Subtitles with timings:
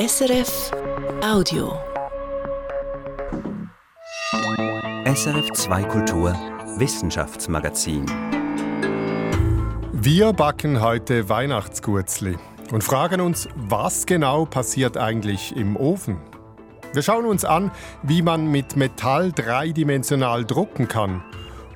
[0.00, 0.70] SRF
[1.22, 1.78] Audio.
[5.04, 6.32] SRF 2 Kultur
[6.78, 8.06] Wissenschaftsmagazin.
[9.92, 12.38] Wir backen heute Weihnachtsgurzli
[12.72, 16.16] und fragen uns, was genau passiert eigentlich im Ofen?
[16.94, 17.70] Wir schauen uns an,
[18.02, 21.22] wie man mit Metall dreidimensional drucken kann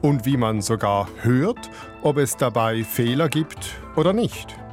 [0.00, 1.70] und wie man sogar hört,
[2.00, 4.63] ob es dabei Fehler gibt oder nicht.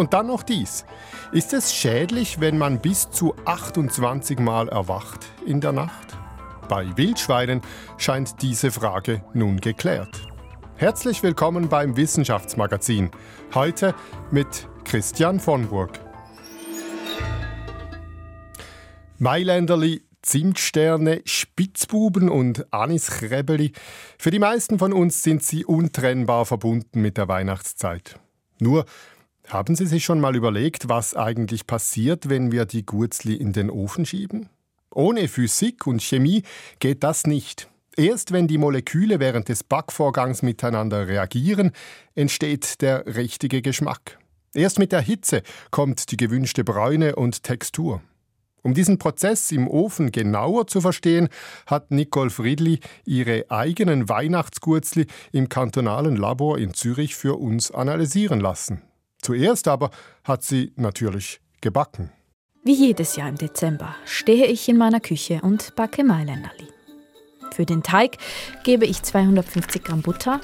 [0.00, 0.86] Und dann noch dies.
[1.30, 6.16] Ist es schädlich, wenn man bis zu 28 Mal erwacht in der Nacht?
[6.70, 7.60] Bei Wildschweinen
[7.98, 10.26] scheint diese Frage nun geklärt.
[10.76, 13.10] Herzlich willkommen beim Wissenschaftsmagazin.
[13.52, 13.94] Heute
[14.30, 16.00] mit Christian von Burg.
[19.18, 23.72] Mailänderli, Zimtsterne, Spitzbuben und Aniskrebeli.
[24.16, 28.18] Für die meisten von uns sind sie untrennbar verbunden mit der Weihnachtszeit.
[28.60, 28.86] Nur,
[29.52, 33.70] haben Sie sich schon mal überlegt, was eigentlich passiert, wenn wir die Gurzli in den
[33.70, 34.48] Ofen schieben?
[34.92, 36.42] Ohne Physik und Chemie
[36.78, 37.68] geht das nicht.
[37.96, 41.72] Erst wenn die Moleküle während des Backvorgangs miteinander reagieren,
[42.14, 44.18] entsteht der richtige Geschmack.
[44.54, 48.02] Erst mit der Hitze kommt die gewünschte Bräune und Textur.
[48.62, 51.28] Um diesen Prozess im Ofen genauer zu verstehen,
[51.66, 58.82] hat Nicole Friedli ihre eigenen Weihnachtsgurzli im kantonalen Labor in Zürich für uns analysieren lassen.
[59.22, 59.90] Zuerst aber
[60.24, 62.10] hat sie natürlich gebacken.
[62.62, 66.68] Wie jedes Jahr im Dezember stehe ich in meiner Küche und backe Mailänderli.
[67.52, 68.18] Für den Teig
[68.64, 70.40] gebe ich 250 Gramm Butter,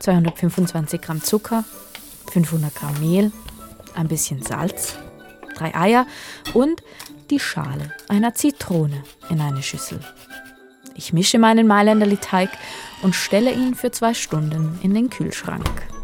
[0.00, 1.64] 225 Gramm Zucker,
[2.30, 3.32] 500 Gramm Mehl,
[3.94, 4.96] ein bisschen Salz,
[5.56, 6.06] drei Eier
[6.54, 6.82] und
[7.30, 10.00] die Schale einer Zitrone in eine Schüssel.
[10.94, 12.50] Ich mische meinen Mailänderli-Teig
[13.02, 15.95] und stelle ihn für zwei Stunden in den Kühlschrank.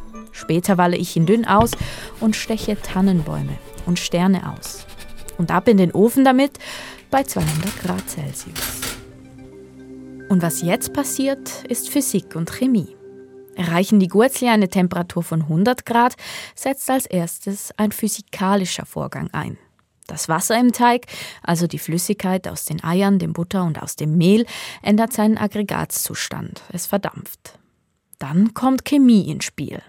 [0.42, 1.70] Später walle ich ihn dünn aus
[2.18, 4.86] und steche Tannenbäume und Sterne aus.
[5.38, 6.58] Und ab in den Ofen damit
[7.12, 8.80] bei 200 Grad Celsius.
[10.28, 12.96] Und was jetzt passiert, ist Physik und Chemie.
[13.54, 16.16] Erreichen die Gurzli eine Temperatur von 100 Grad,
[16.56, 19.58] setzt als erstes ein physikalischer Vorgang ein.
[20.08, 21.06] Das Wasser im Teig,
[21.44, 24.44] also die Flüssigkeit aus den Eiern, dem Butter und aus dem Mehl,
[24.82, 26.62] ändert seinen Aggregatzustand.
[26.72, 27.60] Es verdampft.
[28.18, 29.80] Dann kommt Chemie ins Spiel.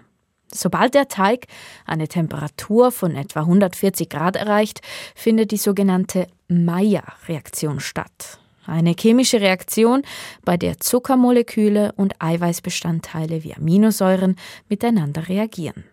[0.54, 1.46] Sobald der Teig
[1.84, 4.82] eine Temperatur von etwa 140 Grad erreicht,
[5.16, 8.38] findet die sogenannte Maillard-Reaktion statt.
[8.64, 10.02] Eine chemische Reaktion,
[10.44, 14.36] bei der Zuckermoleküle und Eiweißbestandteile wie Aminosäuren
[14.68, 15.84] miteinander reagieren.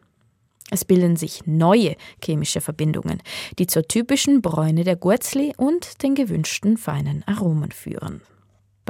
[0.69, 3.21] Es bilden sich neue chemische Verbindungen,
[3.59, 8.21] die zur typischen Bräune der Gurzli und den gewünschten feinen Aromen führen.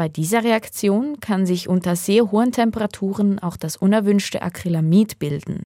[0.01, 5.61] Bei dieser Reaktion kann sich unter sehr hohen Temperaturen auch das unerwünschte Acrylamid bilden,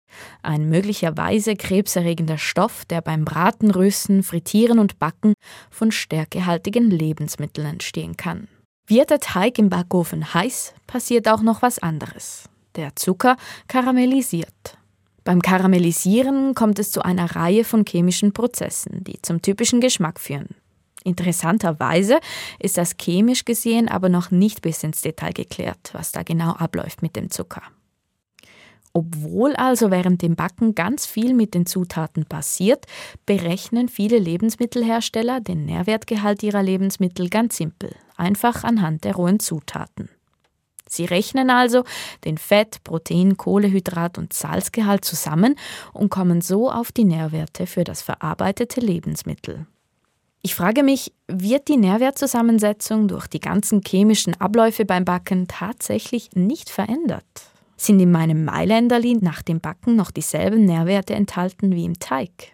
[0.42, 5.34] ein möglicherweise krebserregender Stoff, der beim Braten, Rösten, Frittieren und Backen
[5.70, 8.48] von stärkehaltigen Lebensmitteln entstehen kann.
[8.88, 12.46] Wird der Teig im Backofen heiß, passiert auch noch was anderes.
[12.78, 13.36] Der Zucker
[13.68, 14.78] karamellisiert.
[15.26, 20.56] Beim Karamellisieren kommt es zu einer Reihe von chemischen Prozessen, die zum typischen Geschmack führen.
[21.04, 22.20] Interessanterweise
[22.60, 27.02] ist das chemisch gesehen aber noch nicht bis ins Detail geklärt, was da genau abläuft
[27.02, 27.64] mit dem Zucker.
[28.94, 32.86] Obwohl also während dem Backen ganz viel mit den Zutaten passiert,
[33.26, 40.10] berechnen viele Lebensmittelhersteller den Nährwertgehalt ihrer Lebensmittel ganz simpel, einfach anhand der rohen Zutaten.
[40.90, 41.86] Sie rechnen also
[42.26, 45.56] den Fett, Protein, Kohlehydrat und Salzgehalt zusammen
[45.94, 49.68] und kommen so auf die Nährwerte für das verarbeitete Lebensmittel.
[50.44, 56.72] Ich frage mich, wird die Nährwertzusammensetzung durch die ganzen chemischen Abläufe beim Backen tatsächlich nicht
[56.72, 57.24] verändert?
[57.78, 62.54] Sind in meinem Mailänderli nach dem Backen noch dieselben Nährwerte enthalten wie im Teig?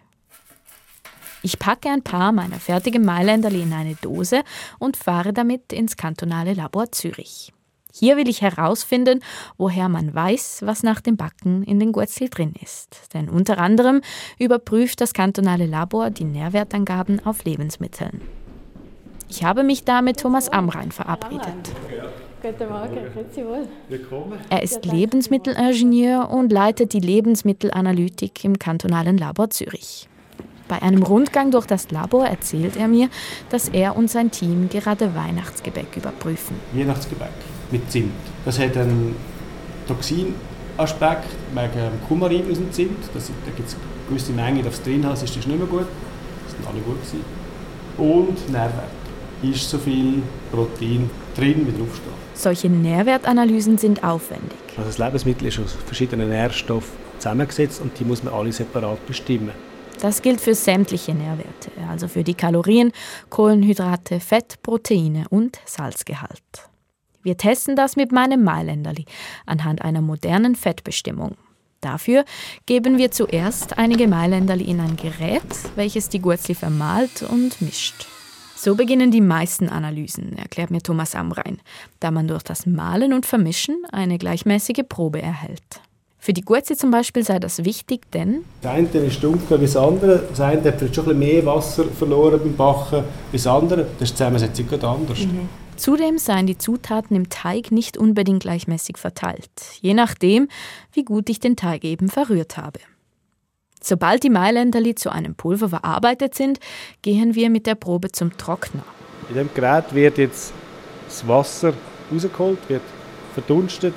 [1.42, 4.42] Ich packe ein paar meiner fertigen Mailänderli in eine Dose
[4.78, 7.52] und fahre damit ins kantonale Labor Zürich.
[7.92, 9.20] Hier will ich herausfinden,
[9.56, 13.14] woher man weiß, was nach dem Backen in den Gurzel drin ist.
[13.14, 14.02] Denn unter anderem
[14.38, 18.20] überprüft das kantonale Labor die Nährwertangaben auf Lebensmitteln.
[19.30, 21.72] Ich habe mich da mit Thomas Amrein verabredet.
[22.40, 23.66] Guten Morgen, grüezi wohl.
[23.88, 24.38] Willkommen.
[24.48, 30.08] Er ist Lebensmittelingenieur und leitet die Lebensmittelanalytik im kantonalen Labor Zürich.
[30.68, 33.08] Bei einem Rundgang durch das Labor erzählt er mir,
[33.50, 36.56] dass er und sein Team gerade Weihnachtsgebäck überprüfen.
[36.72, 37.32] Weihnachtsgebäck
[37.70, 38.12] mit Zimt.
[38.44, 39.16] Das hat einen
[39.86, 43.04] Toxinaspekt wegen Kumarin aus dem Zimt.
[43.14, 45.86] Das, da gibt es eine gewisse Menge, das drin hast, ist das nicht mehr gut.
[46.44, 47.24] Das sind alle gut gewesen.
[47.98, 48.98] Und Nährwert.
[49.40, 52.12] Ist so viel Protein drin, wie draufsteht.
[52.34, 54.58] Solche Nährwertanalysen sind aufwendig.
[54.76, 59.52] Also das Lebensmittel ist aus verschiedenen Nährstoffen zusammengesetzt und die muss man alle separat bestimmen.
[60.00, 62.92] Das gilt für sämtliche Nährwerte, also für die Kalorien,
[63.30, 66.67] Kohlenhydrate, Fett, Proteine und Salzgehalt.
[67.22, 69.04] Wir testen das mit meinem Mailänderli
[69.46, 71.36] anhand einer modernen Fettbestimmung.
[71.80, 72.24] Dafür
[72.66, 75.42] geben wir zuerst einige Mailänderli in ein Gerät,
[75.76, 78.06] welches die Gurzli vermahlt und mischt.
[78.56, 81.60] So beginnen die meisten Analysen, erklärt mir Thomas Amrein,
[82.00, 85.80] da man durch das Mahlen und Vermischen eine gleichmäßige Probe erhält.
[86.18, 89.82] Für die Gurze zum Beispiel sei das wichtig, denn das eine ist dunkler als das
[89.82, 90.24] andere.
[90.30, 93.86] Das eine hat vielleicht schon ein bisschen mehr Wasser verloren beim Backen als das andere.
[93.98, 95.20] Das ist die Zusammensetzung gerade anders.
[95.20, 95.48] Mhm.
[95.78, 100.48] Zudem seien die Zutaten im Teig nicht unbedingt gleichmäßig verteilt, je nachdem,
[100.92, 102.80] wie gut ich den Teig eben verrührt habe.
[103.80, 106.58] Sobald die Mailänderli zu einem Pulver verarbeitet sind,
[107.02, 108.82] gehen wir mit der Probe zum Trockner.
[109.28, 110.52] In dem Gerät wird jetzt
[111.06, 111.72] das Wasser
[112.12, 112.82] rausgeholt, wird
[113.34, 113.94] verdunstet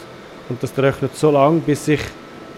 [0.49, 2.01] und das trocknet so lange, bis sich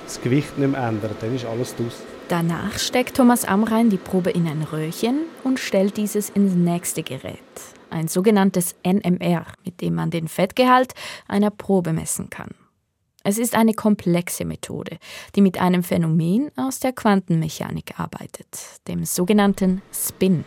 [0.03, 1.15] das Gewicht nicht mehr ändert.
[1.21, 2.01] Dann ist alles draus.
[2.27, 7.37] Danach steckt Thomas Amrein die Probe in ein Röhrchen und stellt dieses ins nächste Gerät,
[7.93, 10.93] ein sogenanntes NMR, mit dem man den Fettgehalt
[11.27, 12.49] einer Probe messen kann.
[13.23, 14.97] Es ist eine komplexe Methode,
[15.35, 18.47] die mit einem Phänomen aus der Quantenmechanik arbeitet,
[18.87, 20.43] dem sogenannten Spin.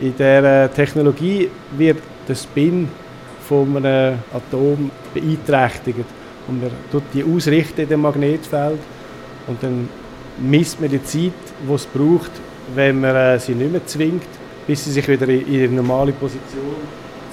[0.00, 2.88] In der Technologie wird der Spin
[3.46, 6.06] von einem Atom beeinträchtigt
[6.46, 8.80] und man tut die ausrichten in dem Magnetfeld
[9.46, 9.88] und dann
[10.38, 11.32] misst man die Zeit,
[11.68, 12.30] die es braucht,
[12.74, 14.28] wenn man äh, sie nicht mehr zwingt,
[14.68, 16.76] bis sie sich wieder in ihre normale Position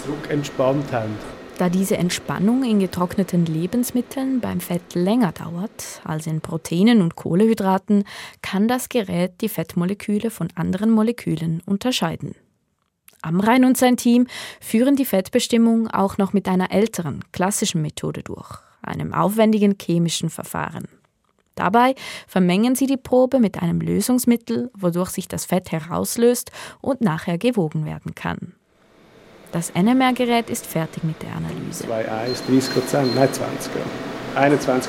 [0.04, 1.14] zurück entspannt haben.
[1.58, 8.06] Da diese Entspannung in getrockneten Lebensmitteln beim Fett länger dauert als in Proteinen und Kohlehydraten,
[8.42, 12.36] kann das Gerät die Fettmoleküle von anderen Molekülen unterscheiden.
[13.22, 14.28] Amrein und sein Team
[14.62, 18.50] führen die Fettbestimmung auch noch mit einer älteren, klassischen Methode durch,
[18.82, 20.88] einem aufwendigen chemischen Verfahren.
[21.56, 21.96] Dabei
[22.28, 27.86] vermengen sie die Probe mit einem Lösungsmittel, wodurch sich das Fett herauslöst und nachher gewogen
[27.86, 28.54] werden kann.
[29.52, 31.86] Das NMR-Gerät ist fertig mit der Analyse.
[31.86, 33.72] 2,1, 30 Prozent, nein 20
[34.36, 34.84] 21,2.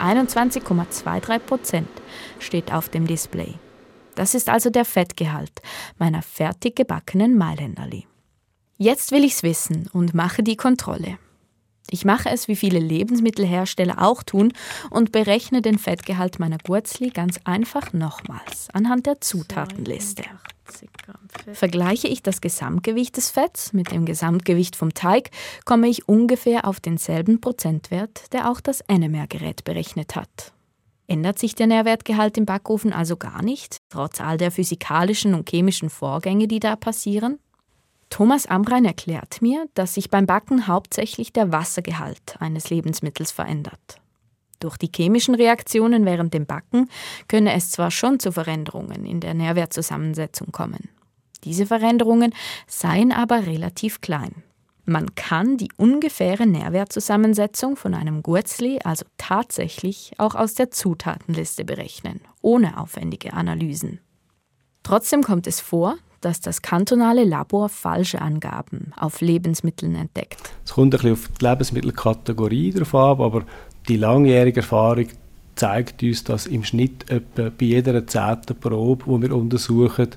[0.00, 1.88] 21,23 Prozent
[2.40, 3.54] steht auf dem Display.
[4.16, 5.62] Das ist also der Fettgehalt
[5.98, 8.06] meiner fertig gebackenen Mailänderli.
[8.78, 11.18] Jetzt will ich's wissen und mache die Kontrolle.
[11.88, 14.52] Ich mache es, wie viele Lebensmittelhersteller auch tun,
[14.90, 20.24] und berechne den Fettgehalt meiner Gurzli ganz einfach nochmals anhand der Zutatenliste.
[21.52, 25.30] Vergleiche ich das Gesamtgewicht des Fetts mit dem Gesamtgewicht vom Teig,
[25.64, 30.52] komme ich ungefähr auf denselben Prozentwert, der auch das NMR-Gerät berechnet hat.
[31.06, 35.90] Ändert sich der Nährwertgehalt im Backofen also gar nicht, trotz all der physikalischen und chemischen
[35.90, 37.40] Vorgänge, die da passieren?
[38.10, 44.00] Thomas Amrein erklärt mir, dass sich beim Backen hauptsächlich der Wassergehalt eines Lebensmittels verändert.
[44.58, 46.90] Durch die chemischen Reaktionen während dem Backen
[47.28, 50.90] könne es zwar schon zu Veränderungen in der Nährwertzusammensetzung kommen.
[51.44, 52.34] Diese Veränderungen
[52.66, 54.42] seien aber relativ klein.
[54.84, 62.20] Man kann die ungefähre Nährwertzusammensetzung von einem Gurzli also tatsächlich auch aus der Zutatenliste berechnen,
[62.42, 64.00] ohne aufwendige Analysen.
[64.82, 70.52] Trotzdem kommt es vor, dass das kantonale Labor falsche Angaben auf Lebensmitteln entdeckt.
[70.64, 73.42] Es kommt ein bisschen auf die Lebensmittelkategorie drauf ab, aber
[73.88, 75.06] die langjährige Erfahrung
[75.54, 80.08] zeigt uns, dass im Schnitt etwa bei jeder zehnten Probe, die wir untersuchen,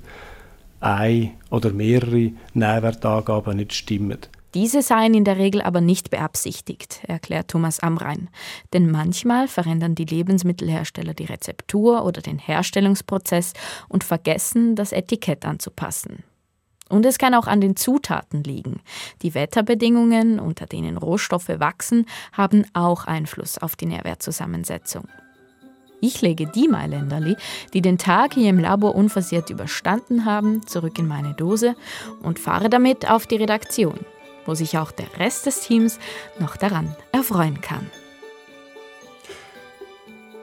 [0.79, 4.19] ein oder mehrere Nährwertangaben nicht stimmen.
[4.53, 8.29] Diese seien in der Regel aber nicht beabsichtigt, erklärt Thomas Amrein.
[8.71, 13.53] Denn manchmal verändern die Lebensmittelhersteller die Rezeptur oder den Herstellungsprozess
[13.89, 16.23] und vergessen, das Etikett anzupassen.
[16.89, 18.81] Und es kann auch an den Zutaten liegen.
[19.23, 25.07] Die Wetterbedingungen, unter denen Rohstoffe wachsen, haben auch Einfluss auf die Nährwertzusammensetzung.
[26.01, 27.37] Ich lege die Mailänderli,
[27.73, 31.75] die den Tag hier im Labor unversehrt überstanden haben, zurück in meine Dose
[32.21, 33.97] und fahre damit auf die Redaktion
[34.45, 35.99] wo sich auch der Rest des Teams
[36.39, 37.89] noch daran erfreuen kann.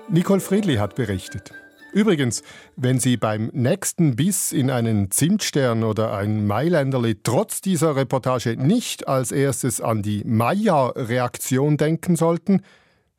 [0.08, 1.52] Nicole Friedli hat berichtet.
[1.92, 2.42] Übrigens,
[2.76, 9.08] wenn Sie beim nächsten Biss in einen Zimtstern oder ein Mailänderli trotz dieser Reportage nicht
[9.08, 12.62] als erstes an die Maya-Reaktion denken sollten,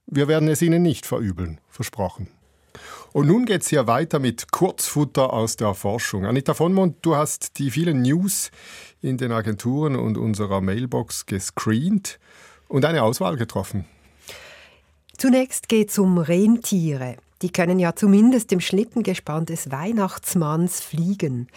[0.05, 2.27] wir werden es Ihnen nicht verübeln, versprochen.
[3.13, 6.25] Und nun geht es hier weiter mit Kurzfutter aus der Forschung.
[6.25, 8.51] Anita von Mond, du hast die vielen News
[9.01, 12.19] in den Agenturen und unserer Mailbox gescreent
[12.67, 13.85] und eine Auswahl getroffen.
[15.17, 17.17] Zunächst geht es um Rentiere.
[17.41, 21.47] Die können ja zumindest im Schlittengespann des Weihnachtsmanns fliegen.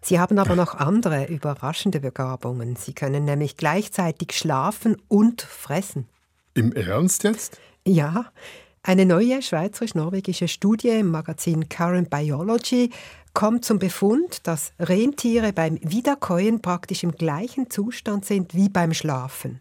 [0.00, 2.76] Sie haben aber noch andere überraschende Begabungen.
[2.76, 6.06] Sie können nämlich gleichzeitig schlafen und fressen.
[6.54, 7.60] Im Ernst jetzt?
[7.84, 8.26] Ja,
[8.84, 12.90] Eine neue schweizerisch-norwegische Studie im Magazin Current Biology
[13.32, 19.60] kommt zum Befund, dass Rentiere beim Wiederkäuen praktisch im gleichen Zustand sind wie beim Schlafen.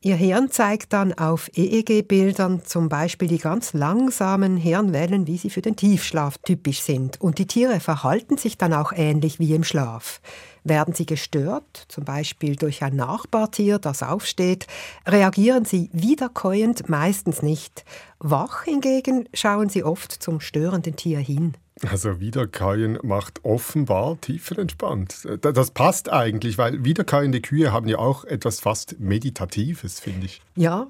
[0.00, 5.62] Ihr Hirn zeigt dann auf EEG-Bildern zum Beispiel die ganz langsamen Hirnwellen, wie sie für
[5.62, 7.20] den Tiefschlaf typisch sind.
[7.20, 10.22] Und die Tiere verhalten sich dann auch ähnlich wie im Schlaf.
[10.68, 14.66] Werden sie gestört, zum Beispiel durch ein Nachbartier, das aufsteht,
[15.06, 17.84] reagieren sie wiederkäuend meistens nicht.
[18.18, 21.54] Wach hingegen schauen sie oft zum störenden Tier hin.
[21.88, 25.28] Also Wiederkäuen macht offenbar tiefenentspannt.
[25.40, 30.42] Das passt eigentlich, weil wiederkäuende Kühe haben ja auch etwas fast Meditatives, finde ich.
[30.56, 30.88] Ja,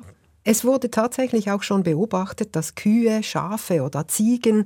[0.49, 4.65] es wurde tatsächlich auch schon beobachtet, dass Kühe, Schafe oder Ziegen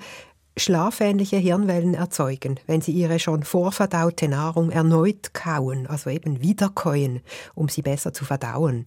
[0.56, 7.20] schlafähnliche Hirnwellen erzeugen, wenn sie ihre schon vorverdaute Nahrung erneut kauen, also eben wiederkäuen,
[7.54, 8.84] um sie besser zu verdauen.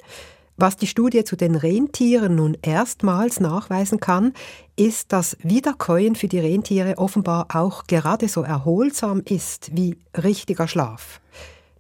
[0.56, 4.34] Was die Studie zu den Rentieren nun erstmals nachweisen kann,
[4.76, 11.22] ist, dass Wiederkäuen für die Rentiere offenbar auch gerade so erholsam ist wie richtiger Schlaf.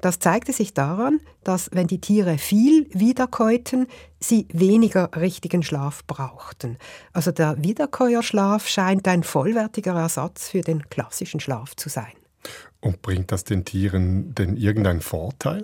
[0.03, 3.87] Das zeigte sich daran, dass wenn die Tiere viel wiederkäuten,
[4.19, 6.77] sie weniger richtigen Schlaf brauchten.
[7.13, 12.11] Also der Wiederkäuerschlaf scheint ein vollwertiger Ersatz für den klassischen Schlaf zu sein.
[12.81, 15.63] Und bringt das den Tieren denn irgendeinen Vorteil?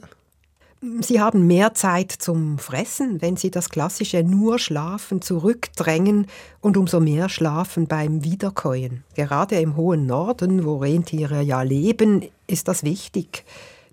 [1.01, 6.27] Sie haben mehr Zeit zum Fressen, wenn Sie das klassische nur Schlafen zurückdrängen
[6.61, 9.03] und umso mehr Schlafen beim Wiederkäuen.
[9.15, 13.43] Gerade im hohen Norden, wo Rentiere ja leben, ist das wichtig.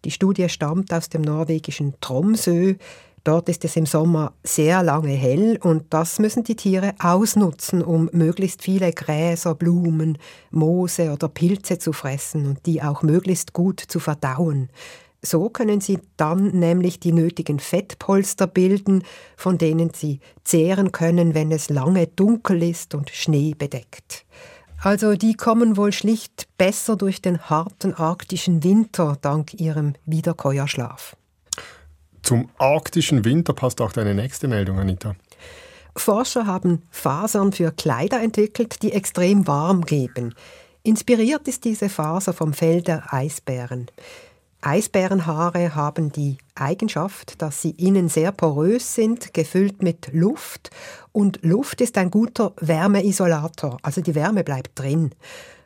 [0.06, 2.76] Die Studie stammt aus dem norwegischen Tromsø.
[3.24, 8.08] Dort ist es im Sommer sehr lange hell und das müssen die Tiere ausnutzen, um
[8.12, 10.16] möglichst viele Gräser, Blumen,
[10.52, 14.68] Moose oder Pilze zu fressen und die auch möglichst gut zu verdauen.
[15.22, 19.02] So können sie dann nämlich die nötigen Fettpolster bilden,
[19.36, 24.24] von denen sie zehren können, wenn es lange dunkel ist und Schnee bedeckt.
[24.86, 31.16] Also die kommen wohl schlicht besser durch den harten arktischen Winter dank ihrem Wiederkäuerschlaf.
[32.22, 35.16] Zum arktischen Winter passt auch deine nächste Meldung, Anita.
[35.96, 40.36] Forscher haben Fasern für Kleider entwickelt, die extrem warm geben.
[40.84, 43.88] Inspiriert ist diese Faser vom Fell der Eisbären.
[44.60, 50.70] Eisbärenhaare haben die Eigenschaft, dass sie innen sehr porös sind, gefüllt mit Luft.
[51.12, 55.12] Und Luft ist ein guter Wärmeisolator, also die Wärme bleibt drin.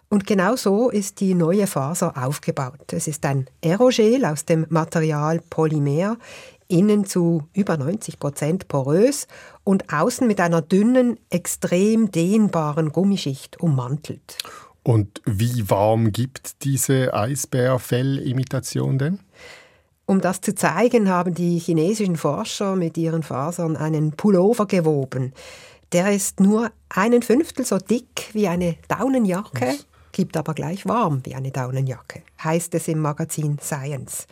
[0.08, 2.92] Und genau so ist die neue Faser aufgebaut.
[2.92, 6.16] Es ist ein Aerogel aus dem Material Polymer,
[6.66, 9.28] innen zu über 90 Prozent porös
[9.64, 14.36] und außen mit einer dünnen, extrem dehnbaren Gummischicht ummantelt.
[14.82, 19.18] Und wie warm gibt diese Eisbärfellimitation denn?
[20.06, 25.32] Um das zu zeigen, haben die chinesischen Forscher mit ihren Fasern einen Pullover gewoben.
[25.92, 29.86] Der ist nur einen Fünftel so dick wie eine Daunenjacke, Was?
[30.12, 34.26] gibt aber gleich warm wie eine Daunenjacke, heißt es im Magazin Science.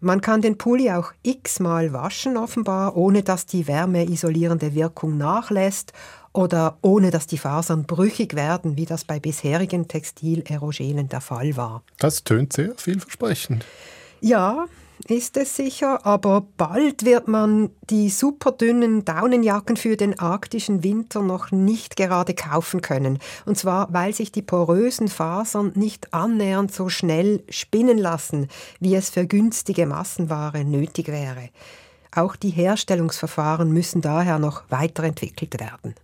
[0.00, 5.94] Man kann den Pulli auch x-mal waschen offenbar, ohne dass die wärmeisolierende Wirkung nachlässt
[6.34, 11.82] oder ohne dass die Fasern brüchig werden, wie das bei bisherigen Textilerogenen der Fall war.
[11.98, 13.64] Das tönt sehr vielversprechend.
[14.20, 14.66] Ja,
[15.08, 21.50] ist es sicher, aber bald wird man die superdünnen Daunenjacken für den arktischen Winter noch
[21.50, 23.18] nicht gerade kaufen können.
[23.44, 28.48] Und zwar, weil sich die porösen Fasern nicht annähernd so schnell spinnen lassen,
[28.80, 31.50] wie es für günstige Massenware nötig wäre.
[32.14, 35.94] Auch die Herstellungsverfahren müssen daher noch weiterentwickelt werden.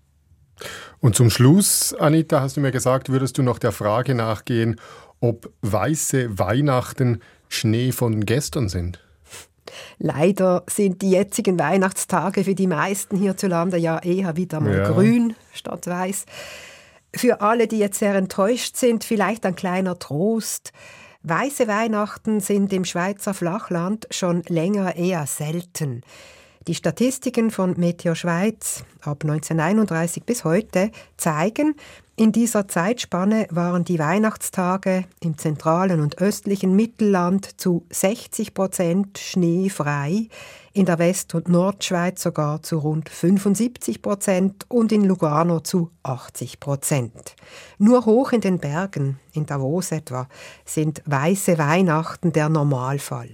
[1.00, 4.81] Und zum Schluss, Anita, hast du mir gesagt, würdest du noch der Frage nachgehen,
[5.21, 9.00] ob weiße Weihnachten Schnee von gestern sind?
[9.99, 14.90] Leider sind die jetzigen Weihnachtstage für die meisten hierzulande ja eher wieder mal ja.
[14.90, 16.26] grün statt weiß.
[17.14, 20.73] Für alle, die jetzt sehr enttäuscht sind, vielleicht ein kleiner Trost.
[21.23, 26.02] Weiße Weihnachten sind im Schweizer Flachland schon länger eher selten.
[26.69, 31.75] Die Statistiken von Meteo Schweiz ab 1931 bis heute zeigen,
[32.17, 40.29] in dieser Zeitspanne waren die Weihnachtstage im zentralen und östlichen Mittelland zu 60 Prozent schneefrei,
[40.75, 46.61] in der West- und Nordschweiz sogar zu rund 75 Prozent und in Lugano zu 80
[46.61, 47.37] Prozent.
[47.79, 50.29] Nur hoch in den Bergen, in Davos etwa,
[50.67, 53.31] sind weiße Weihnachten der Normalfall.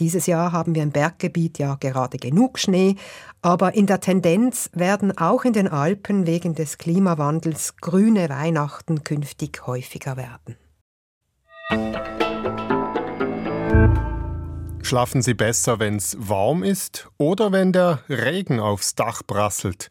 [0.00, 2.96] Dieses Jahr haben wir im Berggebiet ja gerade genug Schnee,
[3.42, 9.66] aber in der Tendenz werden auch in den Alpen wegen des Klimawandels grüne Weihnachten künftig
[9.66, 10.56] häufiger werden.
[14.82, 19.90] Schlafen Sie besser, wenn es warm ist oder wenn der Regen aufs Dach prasselt?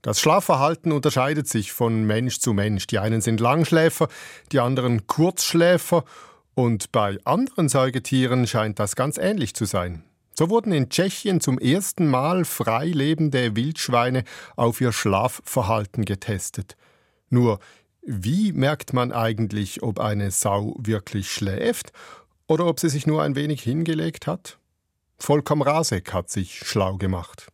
[0.00, 2.86] Das Schlafverhalten unterscheidet sich von Mensch zu Mensch.
[2.86, 4.08] Die einen sind Langschläfer,
[4.52, 6.04] die anderen Kurzschläfer
[6.54, 10.04] und bei anderen Säugetieren scheint das ganz ähnlich zu sein.
[10.36, 14.24] So wurden in Tschechien zum ersten Mal frei lebende Wildschweine
[14.56, 16.76] auf ihr Schlafverhalten getestet.
[17.30, 17.60] Nur,
[18.02, 21.92] wie merkt man eigentlich, ob eine Sau wirklich schläft
[22.48, 24.58] oder ob sie sich nur ein wenig hingelegt hat?
[25.18, 27.46] Volkom Rasek hat sich schlau gemacht.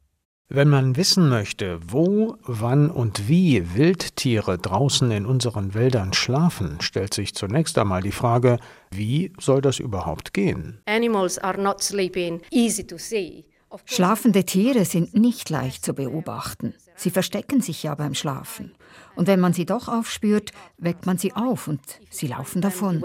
[0.52, 7.14] Wenn man wissen möchte, wo, wann und wie Wildtiere draußen in unseren Wäldern schlafen, stellt
[7.14, 8.58] sich zunächst einmal die Frage,
[8.90, 10.80] wie soll das überhaupt gehen?
[10.86, 13.44] Animals are not sleeping easy to see.
[13.84, 16.74] Schlafende Tiere sind nicht leicht zu beobachten.
[17.00, 18.72] Sie verstecken sich ja beim Schlafen.
[19.16, 21.80] Und wenn man sie doch aufspürt, weckt man sie auf und
[22.10, 23.02] sie laufen davon.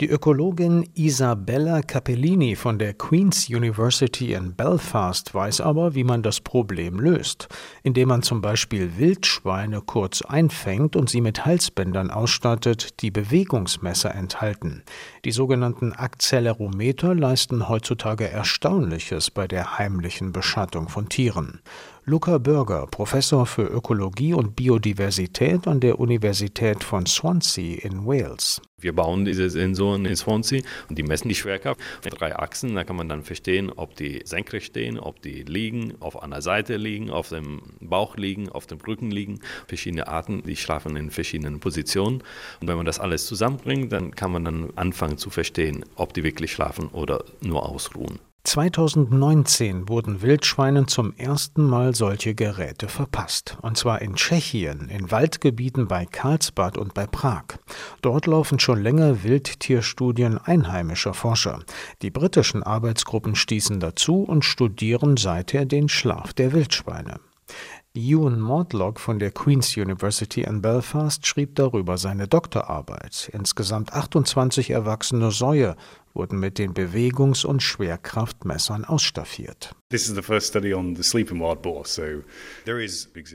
[0.00, 6.40] Die Ökologin Isabella Capellini von der Queen's University in Belfast weiß aber, wie man das
[6.40, 7.48] Problem löst,
[7.82, 14.82] indem man zum Beispiel Wildschweine kurz einfängt und sie mit Halsbändern ausstattet, die Bewegungsmesser enthalten.
[15.26, 21.60] Die sogenannten Accelerometer leisten heutzutage Erstaunliches bei der heimlichen Beschattung von Tieren.
[22.10, 28.60] Luca Bürger, Professor für Ökologie und Biodiversität an der Universität von Swansea in Wales.
[28.80, 32.74] Wir bauen diese Sensoren in Swansea und die messen die Schwerkraft mit drei Achsen.
[32.74, 36.78] Da kann man dann verstehen, ob die senkrecht stehen, ob die liegen, auf einer Seite
[36.78, 39.38] liegen, auf dem Bauch liegen, auf dem Rücken liegen.
[39.68, 42.24] Verschiedene Arten, die schlafen in verschiedenen Positionen.
[42.60, 46.24] Und wenn man das alles zusammenbringt, dann kann man dann anfangen zu verstehen, ob die
[46.24, 48.18] wirklich schlafen oder nur ausruhen.
[48.44, 53.58] 2019 wurden Wildschweinen zum ersten Mal solche Geräte verpasst.
[53.60, 57.44] Und zwar in Tschechien, in Waldgebieten bei Karlsbad und bei Prag.
[58.02, 61.60] Dort laufen schon länger Wildtierstudien einheimischer Forscher.
[62.02, 67.20] Die britischen Arbeitsgruppen stießen dazu und studieren seither den Schlaf der Wildschweine.
[67.92, 73.28] Ewan Mortlock von der Queen's University in Belfast schrieb darüber seine Doktorarbeit.
[73.32, 75.74] Insgesamt 28 erwachsene Säue
[76.14, 79.74] wurden mit den Bewegungs- und Schwerkraftmessern ausstaffiert.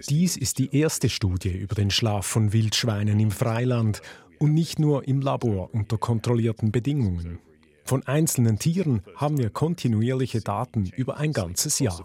[0.10, 4.01] Dies ist die erste Studie über den Schlaf von Wildschweinen im Freiland
[4.39, 7.39] und nicht nur im Labor unter kontrollierten Bedingungen.
[7.88, 12.04] Von einzelnen Tieren haben wir kontinuierliche Daten über ein ganzes Jahr.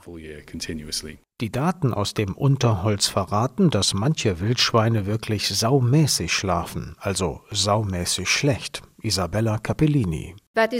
[1.41, 8.83] Die Daten aus dem Unterholz verraten, dass manche Wildschweine wirklich saumäßig schlafen, also saumäßig schlecht.
[9.03, 10.37] Isabella Capellini.
[10.55, 10.75] Das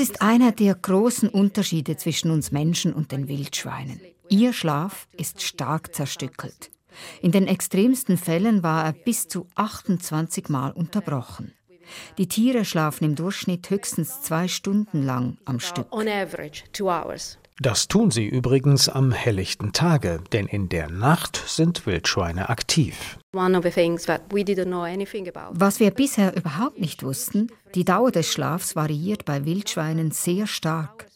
[0.00, 4.00] ist einer der großen Unterschiede zwischen uns Menschen und den Wildschweinen.
[4.28, 6.72] Ihr Schlaf ist stark zerstückelt.
[7.20, 11.52] In den extremsten Fällen war er bis zu 28 Mal unterbrochen.
[12.18, 15.86] Die Tiere schlafen im Durchschnitt höchstens zwei Stunden lang am Stück.
[17.58, 23.18] Das tun sie übrigens am helllichten Tage, denn in der Nacht sind Wildschweine aktiv.
[23.32, 23.64] Was
[25.80, 31.06] wir bisher überhaupt nicht wussten, die Dauer des Schlafs variiert bei Wildschweinen sehr stark.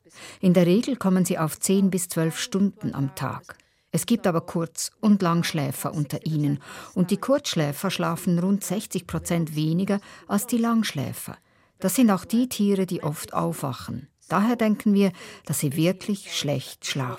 [0.41, 3.59] In der Regel kommen sie auf 10 bis 12 Stunden am Tag.
[3.93, 6.61] Es gibt aber Kurz- und Langschläfer unter ihnen
[6.95, 11.37] und die Kurzschläfer schlafen rund 60 Prozent weniger als die Langschläfer.
[11.81, 14.09] Das sind auch die Tiere, die oft aufwachen.
[14.29, 15.13] Daher denken wir,
[15.45, 17.19] dass sie wirklich schlecht schlafen.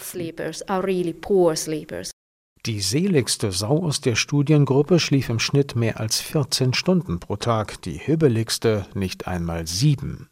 [2.67, 7.81] Die seligste Sau aus der Studiengruppe schlief im Schnitt mehr als 14 Stunden pro Tag,
[7.81, 10.30] die hibbeligste nicht einmal sieben.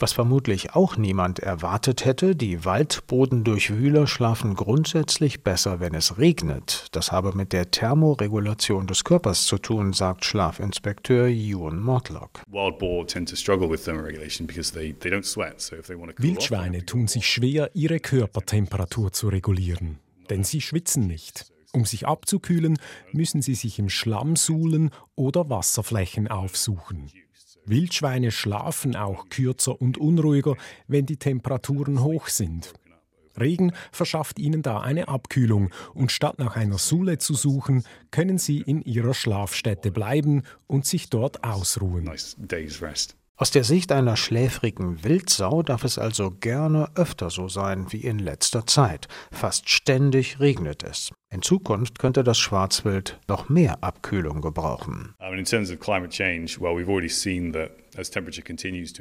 [0.00, 6.86] Was vermutlich auch niemand erwartet hätte, die Waldbodendurchwühler schlafen grundsätzlich besser, wenn es regnet.
[6.92, 12.42] Das habe mit der Thermoregulation des Körpers zu tun, sagt Schlafinspekteur Ewan Mortlock.
[16.18, 19.98] Wildschweine tun sich schwer, ihre Körpertemperatur zu regulieren,
[20.30, 21.52] denn sie schwitzen nicht.
[21.72, 22.78] Um sich abzukühlen,
[23.12, 27.10] müssen sie sich im Schlamm suhlen oder Wasserflächen aufsuchen.
[27.68, 32.72] Wildschweine schlafen auch kürzer und unruhiger, wenn die Temperaturen hoch sind.
[33.38, 38.60] Regen verschafft ihnen da eine Abkühlung und statt nach einer Sule zu suchen, können sie
[38.60, 42.10] in ihrer Schlafstätte bleiben und sich dort ausruhen.
[43.40, 48.18] Aus der Sicht einer schläfrigen Wildsau darf es also gerne öfter so sein wie in
[48.18, 49.06] letzter Zeit.
[49.30, 51.12] Fast ständig regnet es.
[51.32, 55.14] In Zukunft könnte das Schwarzwild noch mehr Abkühlung gebrauchen.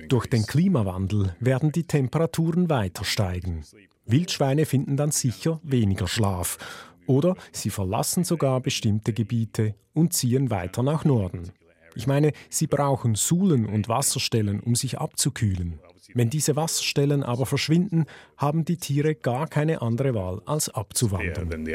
[0.08, 3.64] Durch den Klimawandel werden die Temperaturen weiter steigen.
[4.06, 6.60] Wildschweine finden dann sicher weniger Schlaf
[7.08, 11.52] oder sie verlassen sogar bestimmte Gebiete und ziehen weiter nach Norden.
[11.98, 15.80] Ich meine, sie brauchen Suhlen und Wasserstellen, um sich abzukühlen.
[16.14, 18.06] Wenn diese Wasserstellen aber verschwinden,
[18.38, 21.66] haben die Tiere gar keine andere Wahl, als abzuwandern.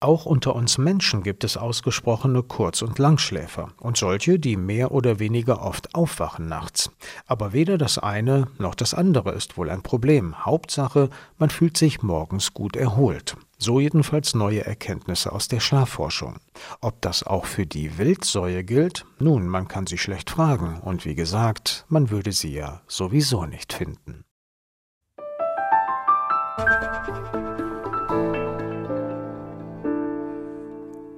[0.00, 5.18] Auch unter uns Menschen gibt es ausgesprochene Kurz- und Langschläfer und solche, die mehr oder
[5.18, 6.90] weniger oft aufwachen nachts.
[7.26, 10.44] Aber weder das eine noch das andere ist wohl ein Problem.
[10.44, 13.36] Hauptsache, man fühlt sich morgens gut erholt.
[13.66, 16.36] So jedenfalls neue Erkenntnisse aus der Schlafforschung.
[16.82, 19.06] Ob das auch für die Wildsäue gilt?
[19.18, 20.80] Nun, man kann sie schlecht fragen.
[20.80, 24.26] Und wie gesagt, man würde sie ja sowieso nicht finden.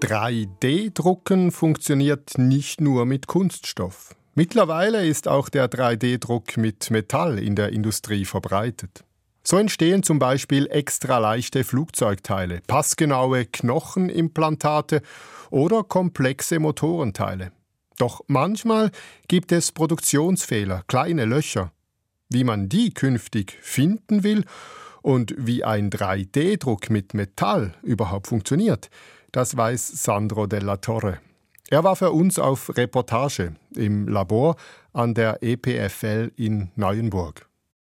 [0.03, 4.15] 3D-Drucken funktioniert nicht nur mit Kunststoff.
[4.37, 9.06] Mittlerweile ist auch der 3D-Druck mit Metall in der Industrie verbreitet.
[9.49, 15.03] So entstehen zum Beispiel extra leichte Flugzeugteile, passgenaue Knochenimplantate
[15.51, 17.53] oder komplexe Motorenteile.
[17.97, 18.91] Doch manchmal
[19.29, 21.71] gibt es Produktionsfehler, kleine Löcher.
[22.29, 24.45] Wie man die künftig finden will
[25.01, 28.91] und wie ein 3D-Druck mit Metall überhaupt funktioniert,
[29.31, 31.21] das weiß Sandro della Torre.
[31.71, 34.57] Er war für uns auf Reportage im Labor
[34.93, 37.47] an der EPFL in Neuenburg.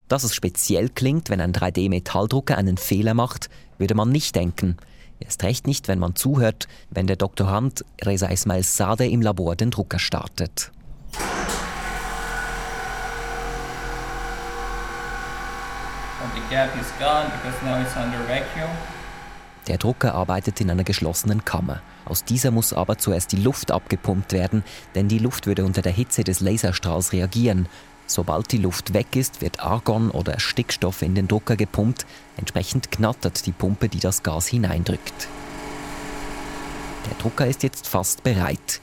[0.09, 4.79] Dass es speziell klingt, wenn ein 3D-Metalldrucker einen Fehler macht, würde man nicht denken.
[5.21, 9.71] Erst recht nicht, wenn man zuhört, wenn der Doktorand Reza Ismail Sade im Labor den
[9.71, 10.71] Drucker startet.
[19.66, 21.83] Der Drucker arbeitet in einer geschlossenen Kammer.
[22.07, 25.92] Aus dieser muss aber zuerst die Luft abgepumpt werden, denn die Luft würde unter der
[25.92, 27.68] Hitze des Laserstrahls reagieren.
[28.09, 32.07] Sobald die Luft weg ist, wird Argon oder Stickstoff in den Drucker gepumpt.
[32.38, 35.29] Entsprechend knattert die Pumpe, die das Gas hineindrückt.
[37.09, 38.81] Der Drucker ist jetzt fast bereit.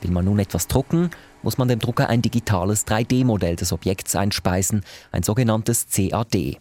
[0.00, 1.10] Will man nun etwas drucken,
[1.42, 6.58] muss man dem Drucker ein digitales 3D-Modell des Objekts einspeisen, ein sogenanntes CAD.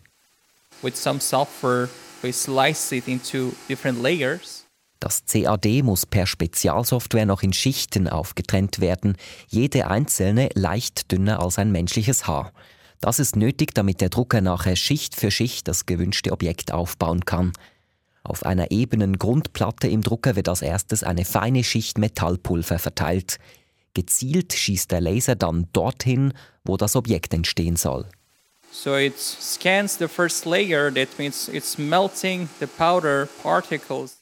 [0.82, 1.88] With some software,
[2.24, 4.67] we slice it into different layers.
[5.00, 9.16] Das CAD muss per Spezialsoftware noch in Schichten aufgetrennt werden,
[9.48, 12.52] jede einzelne leicht dünner als ein menschliches Haar.
[13.00, 17.54] Das ist nötig, damit der Drucker nachher Schicht für Schicht das gewünschte Objekt aufbauen kann.
[18.24, 23.38] Auf einer ebenen Grundplatte im Drucker wird als erstes eine feine Schicht Metallpulver verteilt.
[23.94, 26.34] Gezielt schießt der Laser dann dorthin,
[26.64, 28.10] wo das Objekt entstehen soll.
[28.72, 34.17] So it scans the first layer, that means it's melting the powder particles.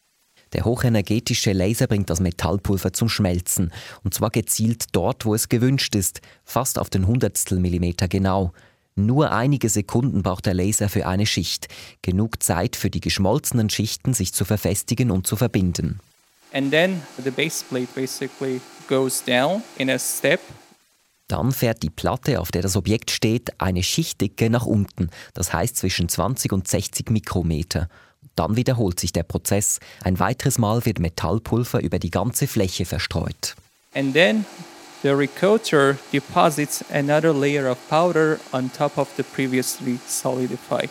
[0.55, 3.73] Der hochenergetische Laser bringt das Metallpulver zum Schmelzen,
[4.05, 8.53] und zwar gezielt dort, wo es gewünscht ist, fast auf den Hundertstel Millimeter genau.
[8.95, 11.67] Nur einige Sekunden braucht der Laser für eine Schicht,
[12.01, 15.99] genug Zeit für die geschmolzenen Schichten sich zu verfestigen und zu verbinden.
[16.53, 20.39] And then the base plate basically goes down in a step
[21.27, 25.75] dann fährt die Platte, auf der das Objekt steht, eine Schichtdicke nach unten, das heißt
[25.75, 27.89] zwischen 20 und 60 Mikrometer.
[28.35, 29.79] Dann wiederholt sich der Prozess.
[30.03, 33.55] Ein weiteres Mal wird Metallpulver über die ganze Fläche verstreut.
[33.93, 34.45] And then
[35.03, 40.89] the recoater deposits another layer of powder on top of the previously solidified.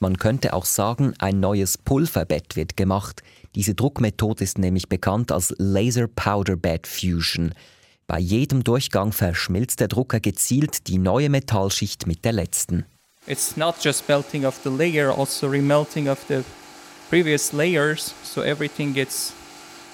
[0.00, 3.22] Man könnte auch sagen, ein neues Pulverbett wird gemacht.
[3.56, 7.52] Diese Druckmethode ist nämlich bekannt als Laser Powder Bed Fusion.
[8.06, 12.86] Bei jedem Durchgang verschmilzt der Drucker gezielt die neue Metallschicht mit der letzten.
[13.26, 16.42] It's not just melting of the layer, also remelting of the
[17.08, 19.32] previous layers, so everything gets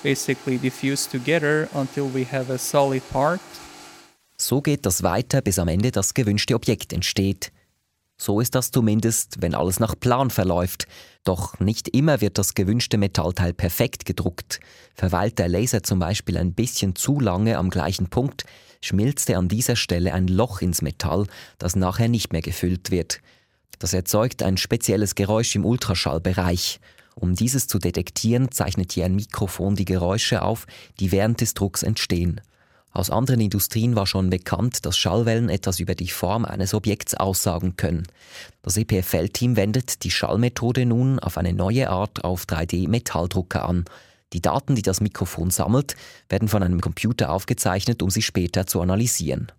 [0.02, 3.40] basically diffused together until we have a solid part.
[4.36, 7.52] So geht das weiter, bis am Ende das gewünschte Objekt entsteht.
[8.16, 10.86] So ist das zumindest, wenn alles nach Plan verläuft.
[11.24, 14.60] Doch nicht immer wird das gewünschte Metallteil perfekt gedruckt.
[14.94, 18.44] Verweilt der Laser zum Beispiel ein bisschen zu lange am gleichen Punkt,
[18.80, 21.26] schmilzt er an dieser Stelle ein Loch ins Metall,
[21.58, 23.20] das nachher nicht mehr gefüllt wird.
[23.78, 26.80] Das erzeugt ein spezielles Geräusch im Ultraschallbereich.
[27.14, 30.66] Um dieses zu detektieren, zeichnet hier ein Mikrofon die Geräusche auf,
[31.00, 32.40] die während des Drucks entstehen.
[32.94, 37.76] Aus anderen Industrien war schon bekannt, dass Schallwellen etwas über die Form eines Objekts aussagen
[37.76, 38.06] können.
[38.62, 43.84] Das EPFL-Team wendet die Schallmethode nun auf eine neue Art auf 3D-Metalldrucker an.
[44.32, 45.96] Die Daten, die das Mikrofon sammelt,
[46.28, 49.50] werden von einem Computer aufgezeichnet, um sie später zu analysieren.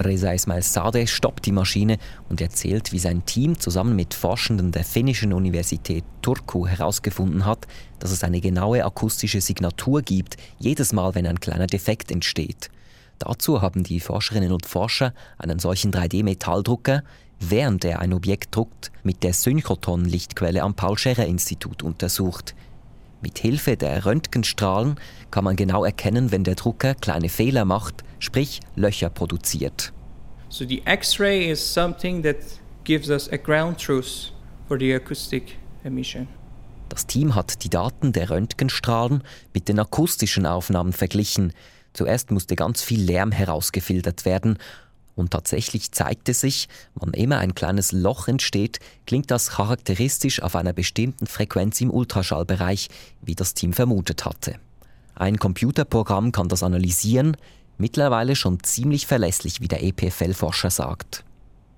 [0.00, 4.84] Reza Ismail Sade stoppt die Maschine und erzählt, wie sein Team zusammen mit Forschenden der
[4.84, 7.66] finnischen Universität Turku herausgefunden hat,
[7.98, 12.70] dass es eine genaue akustische Signatur gibt, jedes Mal, wenn ein kleiner Defekt entsteht.
[13.18, 17.02] Dazu haben die Forscherinnen und Forscher einen solchen 3D-Metalldrucker,
[17.40, 22.54] während er ein Objekt druckt, mit der Synchrotron-Lichtquelle am Paul-Scherrer-Institut untersucht.
[23.20, 24.94] Mit Hilfe der Röntgenstrahlen
[25.32, 29.92] kann man genau erkennen, wenn der Drucker kleine Fehler macht, sprich Löcher produziert.
[30.48, 32.36] So the X-ray is something that
[32.84, 34.32] gives us a ground truth
[34.68, 36.28] for the acoustic emission.
[36.88, 41.52] Das Team hat die Daten der Röntgenstrahlen mit den akustischen Aufnahmen verglichen.
[41.92, 44.58] Zuerst musste ganz viel Lärm herausgefiltert werden
[45.18, 50.72] und tatsächlich zeigte sich, wann immer ein kleines Loch entsteht, klingt das charakteristisch auf einer
[50.72, 52.88] bestimmten Frequenz im Ultraschallbereich,
[53.22, 54.54] wie das Team vermutet hatte.
[55.14, 57.36] Ein Computerprogramm kann das analysieren,
[57.76, 61.24] mittlerweile schon ziemlich verlässlich, wie der EPFL-Forscher sagt.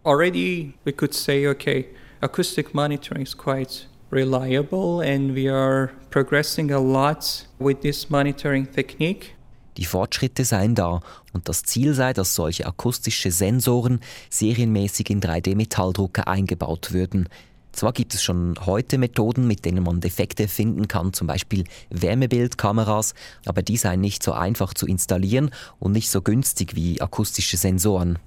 [0.04, 1.86] Already we could say, okay,
[2.20, 9.34] acoustic monitoring is quite reliable and we are progressing a lot with this monitoring technique.
[9.76, 11.00] Die Fortschritte seien da
[11.32, 17.28] und das Ziel sei, dass solche akustische Sensoren serienmäßig in 3D-Metalldrucker eingebaut würden.
[17.72, 23.14] Zwar gibt es schon heute Methoden, mit denen man Defekte finden kann, zum Beispiel Wärmebildkameras,
[23.46, 28.18] aber die seien nicht so einfach zu installieren und nicht so günstig wie akustische Sensoren.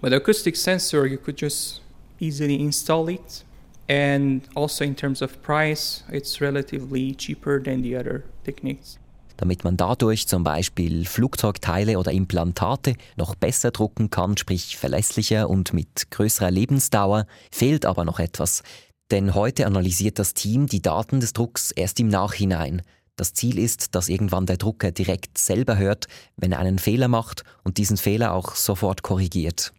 [0.00, 1.80] With acoustic sensor, you could just
[2.20, 3.44] easily install it,
[3.88, 8.98] and also in terms of price, it's relatively cheaper than the other techniques
[9.36, 15.72] damit man dadurch zum Beispiel Flugzeugteile oder Implantate noch besser drucken kann, sprich verlässlicher und
[15.72, 18.62] mit größerer Lebensdauer, fehlt aber noch etwas.
[19.10, 22.82] Denn heute analysiert das Team die Daten des Drucks erst im Nachhinein.
[23.16, 27.44] Das Ziel ist, dass irgendwann der Drucker direkt selber hört, wenn er einen Fehler macht
[27.62, 29.72] und diesen Fehler auch sofort korrigiert.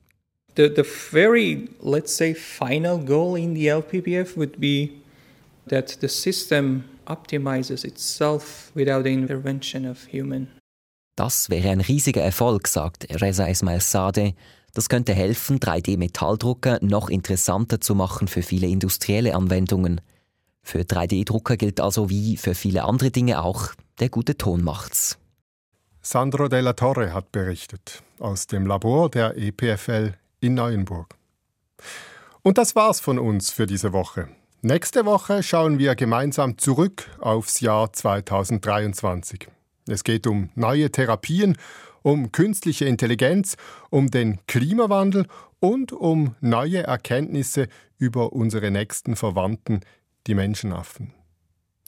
[0.56, 4.90] The, the very, let's say, final goal in the LPBF would be
[5.68, 10.48] that the system optimizes itself without the intervention of human.
[11.16, 14.34] Das wäre ein riesiger Erfolg, sagt Reza Esmail Sade.
[14.74, 20.02] Das könnte helfen, 3D-Metalldrucker noch interessanter zu machen für viele industrielle Anwendungen.
[20.64, 25.20] Für 3D-Drucker gilt also wie für viele andere Dinge auch, der gute Ton macht's.
[26.02, 31.16] Sandro Della Torre hat berichtet aus dem Labor der EPFL in Neuenburg.
[32.42, 34.28] Und das war's von uns für diese Woche.
[34.66, 39.50] Nächste Woche schauen wir gemeinsam zurück aufs Jahr 2023.
[39.90, 41.58] Es geht um neue Therapien,
[42.02, 43.58] um künstliche Intelligenz,
[43.90, 45.28] um den Klimawandel
[45.60, 49.82] und um neue Erkenntnisse über unsere nächsten Verwandten,
[50.28, 51.14] die Menschenaffen.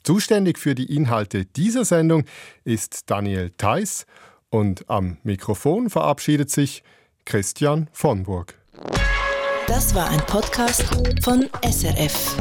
[0.02, 2.26] Zuständig für die Inhalte dieser Sendung
[2.64, 4.04] ist Daniel Theiss
[4.50, 6.82] und am Mikrofon verabschiedet sich
[7.24, 8.54] Christian von Burg.
[9.66, 10.84] Das war ein Podcast
[11.24, 12.36] von SRF.